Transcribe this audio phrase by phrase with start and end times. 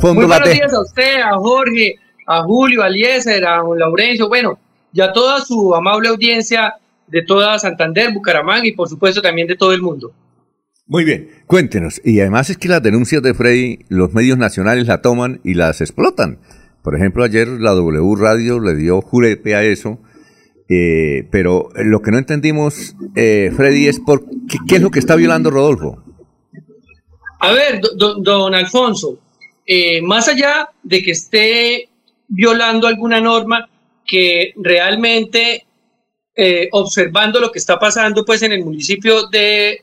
[0.00, 4.56] Muy buenos días a usted, a Jorge, a Julio, a Eliezer, a Laurencio, bueno,
[4.92, 6.74] y a toda su amable audiencia
[7.08, 10.12] de toda Santander, Bucaramanga y por supuesto también de todo el mundo.
[10.86, 12.00] Muy bien, cuéntenos.
[12.04, 15.80] Y además es que las denuncias de Freddy, los medios nacionales la toman y las
[15.80, 16.38] explotan.
[16.84, 19.98] Por ejemplo, ayer la W Radio le dio jurepe a eso.
[20.68, 24.24] Eh, pero lo que no entendimos, eh, Freddy, es por
[24.68, 26.04] qué, es lo que está violando Rodolfo.
[27.40, 29.18] A ver, don, Alfonso,
[29.68, 31.88] eh, más allá de que esté
[32.26, 33.68] violando alguna norma
[34.04, 35.64] que realmente
[36.70, 39.82] observando lo que está pasando pues en el municipio de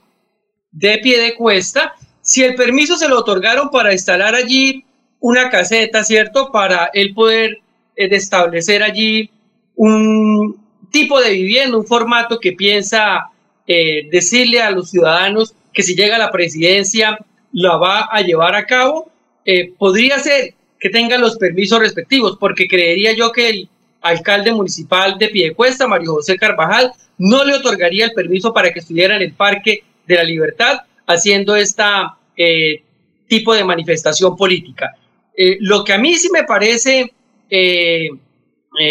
[0.75, 4.83] de pie de cuesta, si el permiso se lo otorgaron para instalar allí
[5.19, 6.51] una caseta, ¿cierto?
[6.51, 7.59] Para él poder
[7.95, 9.29] eh, establecer allí
[9.75, 10.59] un
[10.91, 13.29] tipo de vivienda, un formato que piensa
[13.65, 17.17] eh, decirle a los ciudadanos que si llega la presidencia
[17.53, 19.09] la va a llevar a cabo,
[19.45, 23.69] eh, podría ser que tenga los permisos respectivos, porque creería yo que el
[24.01, 29.15] alcalde municipal de Piedecuesta, Mario José Carvajal, no le otorgaría el permiso para que estuviera
[29.15, 32.83] en el parque de la libertad haciendo esta eh,
[33.27, 34.95] tipo de manifestación política.
[35.35, 37.11] Eh, lo que a mí sí me parece
[37.49, 38.09] eh,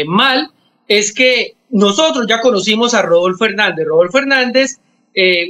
[0.06, 0.50] mal
[0.89, 3.86] es que nosotros ya conocimos a Rodolfo Hernández.
[3.86, 4.78] Rodolfo Hernández,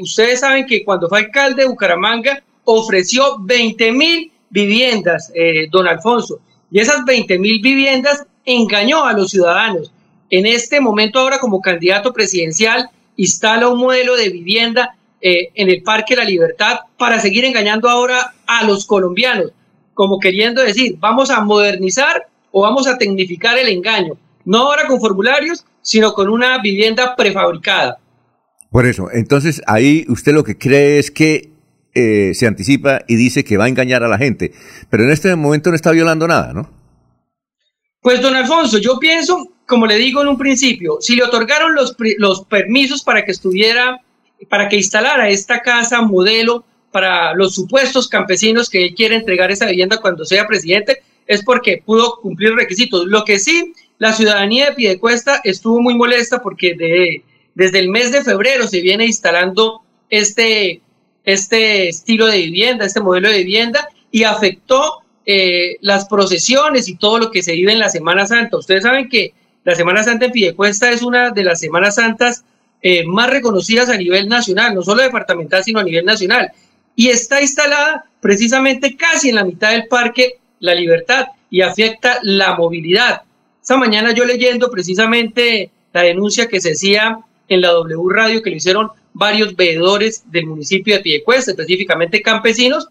[0.00, 5.32] ustedes saben que cuando fue alcalde de Bucaramanga ofreció 20 mil viviendas,
[5.72, 6.38] don Alfonso,
[6.70, 9.92] y esas 20 mil viviendas engañó a los ciudadanos.
[10.30, 15.82] En este momento ahora como candidato presidencial instala un modelo de vivienda eh, en el
[15.82, 19.52] Parque La Libertad para seguir engañando ahora a los colombianos,
[19.94, 25.00] como queriendo decir, vamos a modernizar o vamos a tecnificar el engaño, no ahora con
[25.00, 27.98] formularios, sino con una vivienda prefabricada.
[28.70, 31.53] Por eso, entonces ahí usted lo que cree es que
[31.94, 34.52] eh, se anticipa y dice que va a engañar a la gente,
[34.90, 36.70] pero en este momento no está violando nada, ¿no?
[38.00, 41.96] Pues don Alfonso, yo pienso, como le digo en un principio, si le otorgaron los,
[42.18, 44.00] los permisos para que estuviera
[44.48, 49.66] para que instalara esta casa modelo para los supuestos campesinos que él quiere entregar esa
[49.66, 53.06] vivienda cuando sea presidente, es porque pudo cumplir requisitos.
[53.06, 57.24] Lo que sí, la ciudadanía de Piedecuesta estuvo muy molesta porque de,
[57.54, 60.82] desde el mes de febrero se viene instalando este,
[61.24, 67.18] este estilo de vivienda, este modelo de vivienda, y afectó eh, las procesiones y todo
[67.18, 68.58] lo que se vive en la Semana Santa.
[68.58, 69.32] Ustedes saben que
[69.64, 72.44] la Semana Santa en Piedecuesta es una de las Semanas Santas
[72.82, 76.52] eh, más reconocidas a nivel nacional, no solo departamental, sino a nivel nacional.
[76.94, 82.54] Y está instalada precisamente casi en la mitad del parque La Libertad y afecta la
[82.56, 83.22] movilidad.
[83.62, 87.18] Esta mañana yo leyendo precisamente la denuncia que se hacía
[87.48, 92.88] en la W Radio que le hicieron varios veedores del municipio de Piedecuesta, específicamente campesinos,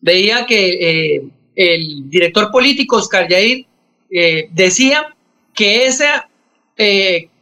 [0.00, 1.22] veía que eh,
[1.56, 3.66] el director político Oscar Yair
[4.10, 5.14] eh, decía
[5.54, 6.28] que esa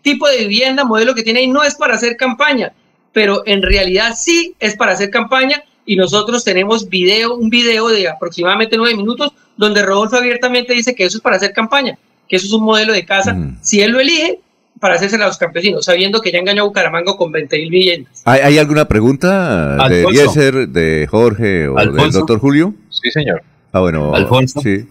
[0.07, 2.73] tipo de vivienda, modelo que tiene ahí, no es para hacer campaña,
[3.13, 5.65] pero en realidad sí es para hacer campaña.
[5.85, 11.05] Y nosotros tenemos video, un video de aproximadamente nueve minutos donde Rodolfo abiertamente dice que
[11.05, 13.59] eso es para hacer campaña, que eso es un modelo de casa, mm.
[13.63, 14.39] si él lo elige,
[14.81, 18.23] para hacerse a los campesinos, sabiendo que ya engañó a Bucaramanga con 20 mil viviendas.
[18.25, 22.75] ¿Hay, alguna pregunta de Eliezer, de Jorge o del doctor Julio?
[22.91, 23.43] Sí, señor.
[23.73, 24.15] Ah, bueno.
[24.15, 24.61] Alfonso.
[24.61, 24.87] Sí,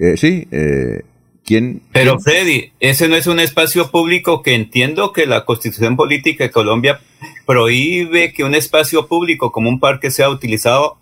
[0.00, 1.02] eh, sí eh,
[1.92, 6.50] pero Freddy, ese no es un espacio público que entiendo que la Constitución Política de
[6.50, 7.00] Colombia
[7.46, 10.96] prohíbe que un espacio público como un parque sea utilizado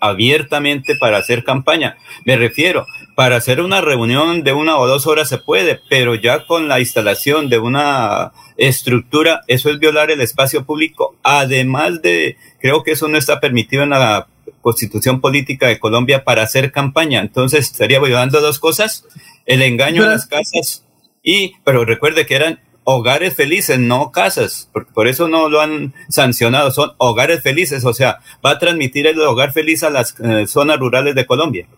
[0.00, 1.96] abiertamente para hacer campaña.
[2.24, 6.46] Me refiero, para hacer una reunión de una o dos horas se puede, pero ya
[6.46, 11.16] con la instalación de una estructura, eso es violar el espacio público.
[11.22, 14.26] Además de, creo que eso no está permitido en la
[14.60, 17.20] Constitución Política de Colombia para hacer campaña.
[17.20, 19.04] Entonces, estaría violando dos cosas
[19.46, 20.84] el engaño a las casas
[21.22, 26.70] y, pero recuerde que eran hogares felices, no casas, por eso no lo han sancionado,
[26.70, 30.78] son hogares felices, o sea, va a transmitir el hogar feliz a las eh, zonas
[30.78, 31.68] rurales de Colombia.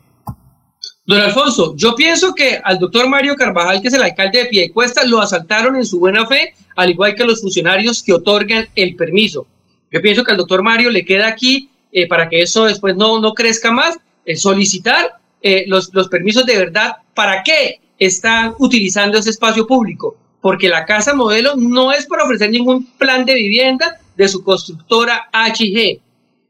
[1.04, 5.04] Don Alfonso, yo pienso que al doctor Mario Carvajal, que es el alcalde de Piedecuesta,
[5.04, 9.48] lo asaltaron en su buena fe, al igual que los funcionarios que otorgan el permiso.
[9.90, 13.20] Yo pienso que al doctor Mario le queda aquí, eh, para que eso después no,
[13.20, 13.98] no crezca más,
[14.36, 20.16] solicitar eh, los, los permisos de verdad, ¿para qué están utilizando ese espacio público?
[20.40, 25.28] Porque la casa modelo no es para ofrecer ningún plan de vivienda de su constructora
[25.32, 26.00] HG.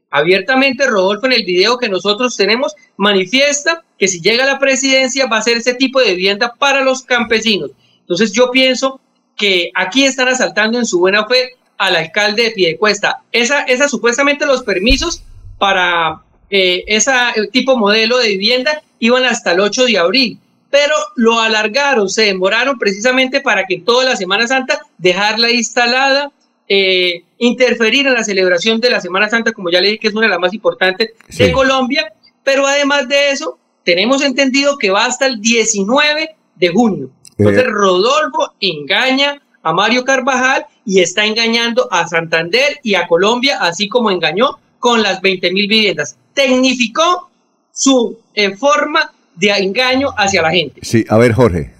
[0.09, 5.27] Abiertamente, Rodolfo, en el video que nosotros tenemos, manifiesta que si llega a la presidencia
[5.27, 7.71] va a ser ese tipo de vivienda para los campesinos.
[8.01, 8.99] Entonces yo pienso
[9.37, 13.21] que aquí están asaltando en su buena fe al alcalde de Piedecuesta.
[13.31, 15.23] Esa, esa supuestamente los permisos
[15.57, 17.11] para eh, ese
[17.51, 20.39] tipo modelo de vivienda iban hasta el 8 de abril,
[20.71, 26.31] pero lo alargaron, se demoraron precisamente para que toda la Semana Santa dejarla instalada,
[26.67, 30.13] eh, interferir en la celebración de la Semana Santa, como ya le dije que es
[30.13, 32.13] una de las más importantes de Colombia,
[32.43, 37.09] pero además de eso, tenemos entendido que va hasta el 19 de junio.
[37.37, 37.65] Entonces.
[37.67, 44.09] Rodolfo engaña a Mario Carvajal y está engañando a Santander y a Colombia, así como
[44.09, 46.17] engañó con las 20 mil viviendas.
[46.33, 47.29] Tecnificó
[47.71, 50.81] su eh, forma de engaño hacia la gente.
[50.83, 51.71] Sí, a ver, Jorge.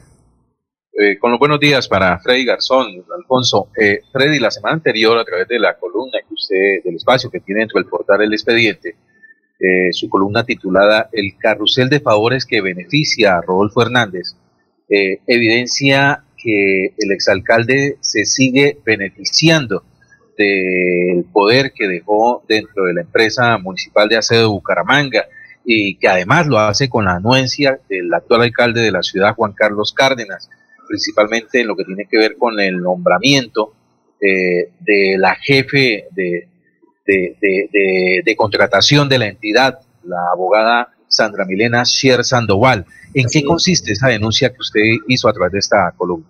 [0.99, 3.69] Eh, con los buenos días para Freddy Garzón, Alfonso.
[3.79, 7.39] Eh, Freddy, la semana anterior, a través de la columna que usted, del espacio que
[7.39, 8.95] tiene dentro del portal El Expediente,
[9.59, 14.35] eh, su columna titulada El carrusel de favores que beneficia a Rodolfo Hernández,
[15.25, 19.85] evidencia que el exalcalde se sigue beneficiando
[20.37, 25.25] del poder que dejó dentro de la empresa municipal de aseo de Bucaramanga
[25.73, 29.53] y que además lo hace con la anuencia del actual alcalde de la ciudad, Juan
[29.53, 30.49] Carlos Cárdenas,
[30.85, 33.73] principalmente en lo que tiene que ver con el nombramiento
[34.19, 36.49] eh, de la jefe de,
[37.05, 42.85] de, contratación de la entidad, la abogada Sandra Milena Sher Sandoval.
[43.13, 46.27] ¿En qué consiste esa denuncia que usted hizo a través de esta columna?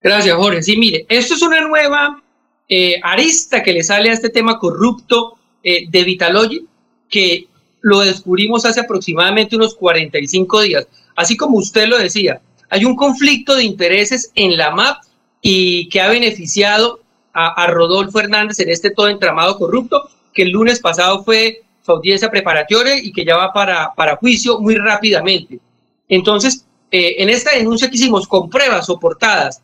[0.00, 0.62] Gracias, Jorge.
[0.62, 2.22] Sí, mire, esto es una nueva
[2.66, 6.66] eh, arista que le sale a este tema corrupto eh, de Vitalogy,
[7.10, 7.48] que
[7.80, 10.86] lo descubrimos hace aproximadamente unos 45 días.
[11.16, 12.40] Así como usted lo decía,
[12.70, 15.02] hay un conflicto de intereses en la MAP
[15.40, 17.00] y que ha beneficiado
[17.32, 22.30] a, Rodolfo Hernández en este todo entramado corrupto, que el lunes pasado fue su audiencia
[22.30, 25.60] preparatoria y que ya va para, para juicio muy rápidamente.
[26.08, 29.62] Entonces, eh, en esta denuncia que hicimos con pruebas soportadas,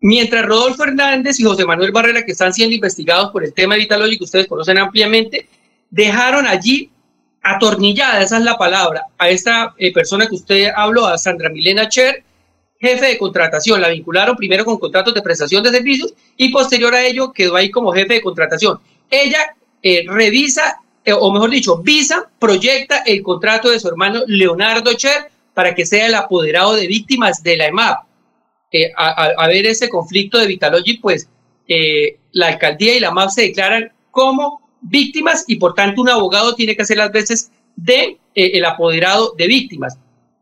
[0.00, 3.80] mientras Rodolfo Hernández y José Manuel Barrera, que están siendo investigados por el tema de
[3.80, 5.48] Vitalogy, que ustedes conocen ampliamente,
[5.90, 6.90] dejaron allí
[7.42, 11.88] atornillada, esa es la palabra, a esta eh, persona que usted habló, a Sandra Milena
[11.88, 12.24] Cher,
[12.80, 13.80] jefe de contratación.
[13.80, 17.70] La vincularon primero con contratos de prestación de servicios y posterior a ello quedó ahí
[17.70, 18.78] como jefe de contratación.
[19.10, 24.92] Ella eh, revisa, eh, o mejor dicho, visa, proyecta el contrato de su hermano Leonardo
[24.94, 27.98] Cher para que sea el apoderado de víctimas de la EMAP.
[28.96, 31.28] a, ver ese conflicto de Vitalogy, pues
[32.32, 36.76] la alcaldía y la EMAP se declaran como víctimas y por tanto un abogado tiene
[36.76, 39.98] que hacer las veces de eh, el apoderado de víctimas.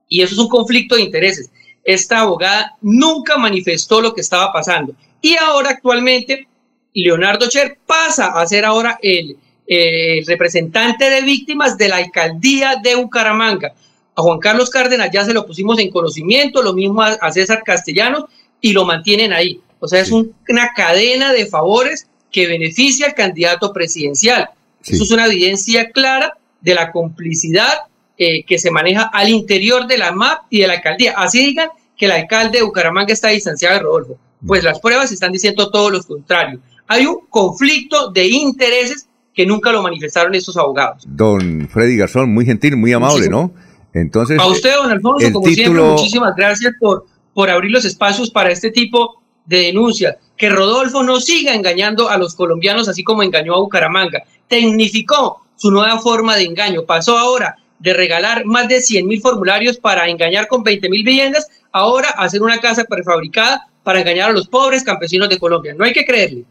[0.09, 1.51] Y eso es un conflicto de intereses.
[1.85, 4.95] Esta abogada nunca manifestó lo que estaba pasando.
[5.21, 6.49] Y ahora actualmente
[6.95, 9.37] Leonardo Cher pasa a ser ahora el,
[9.67, 13.75] el representante de víctimas de la alcaldía de Bucaramanga.
[14.15, 18.25] A Juan Carlos Cárdenas ya se lo pusimos en conocimiento, lo mismo a, César Castellanos
[18.61, 19.61] y lo mantienen ahí.
[19.79, 24.51] O sea, es una cadena de favores que beneficia al candidato presidencial.
[24.85, 27.73] Eso es una evidencia clara de la complicidad
[28.19, 31.15] eh, que se maneja al interior de la MAP y de la alcaldía.
[31.17, 34.19] Así digan que el alcalde de Bucaramanga está distanciado de Rodolfo.
[34.47, 36.61] Pues las pruebas están diciendo todo lo contrario.
[36.87, 41.05] Hay un conflicto de intereses que nunca lo manifestaron estos abogados.
[41.07, 43.53] Don Freddy Garzón, muy gentil, muy amable, ¿no?
[43.93, 48.51] Entonces, a usted, don Alfonso, como siempre, muchísimas gracias por, por abrir los espacios para
[48.51, 53.55] este tipo de denuncias que Rodolfo no siga engañando a los colombianos así como engañó
[53.55, 54.23] a Bucaramanga.
[54.49, 56.85] Tecnificó su nueva forma de engaño.
[56.85, 61.47] Pasó ahora de regalar más de 100 mil formularios para engañar con 20 mil viviendas,
[61.73, 65.75] ahora hacer una casa prefabricada para engañar a los pobres campesinos de Colombia.
[65.75, 66.45] No hay que creerle.